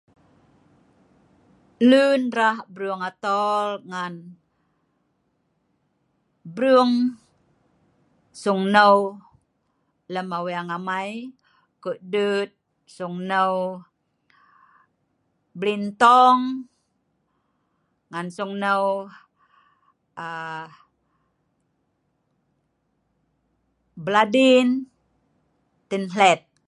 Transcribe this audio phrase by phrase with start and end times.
[1.89, 4.13] lun rah brung atol ngan
[6.55, 6.93] brung
[8.41, 8.97] sung hneu
[10.13, 11.11] lem aweng amei
[11.83, 12.49] kudut
[12.95, 13.53] sung hneu
[15.59, 16.39] blintong
[18.11, 18.83] ngan sung hneu
[20.23, 20.65] aaa
[24.05, 24.67] bladin
[25.89, 26.41] tenhlet.